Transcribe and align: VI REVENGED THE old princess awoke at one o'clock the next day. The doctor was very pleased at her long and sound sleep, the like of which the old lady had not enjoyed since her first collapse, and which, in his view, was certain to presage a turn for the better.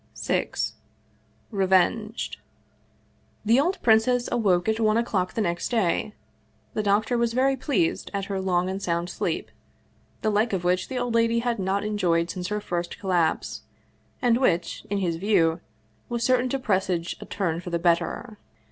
VI 0.19 0.49
REVENGED 1.51 2.37
THE 3.45 3.59
old 3.59 3.79
princess 3.83 4.27
awoke 4.31 4.67
at 4.67 4.79
one 4.79 4.97
o'clock 4.97 5.33
the 5.35 5.41
next 5.41 5.69
day. 5.69 6.15
The 6.73 6.81
doctor 6.81 7.19
was 7.19 7.33
very 7.33 7.55
pleased 7.55 8.09
at 8.11 8.25
her 8.25 8.41
long 8.41 8.67
and 8.67 8.81
sound 8.81 9.11
sleep, 9.11 9.51
the 10.23 10.31
like 10.31 10.53
of 10.53 10.63
which 10.63 10.87
the 10.87 10.97
old 10.97 11.13
lady 11.13 11.37
had 11.41 11.59
not 11.59 11.83
enjoyed 11.83 12.31
since 12.31 12.47
her 12.47 12.59
first 12.59 12.97
collapse, 12.97 13.61
and 14.23 14.39
which, 14.39 14.87
in 14.89 14.97
his 14.97 15.17
view, 15.17 15.59
was 16.09 16.23
certain 16.23 16.49
to 16.49 16.57
presage 16.57 17.15
a 17.21 17.25
turn 17.27 17.61
for 17.61 17.69
the 17.69 17.77
better. 17.77 18.39